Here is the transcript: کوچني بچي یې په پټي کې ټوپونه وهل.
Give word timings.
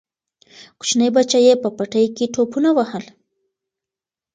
کوچني 0.79 1.07
بچي 1.15 1.39
یې 1.47 1.53
په 1.63 1.69
پټي 1.77 2.05
کې 2.15 2.25
ټوپونه 2.33 2.69
وهل. 2.77 3.05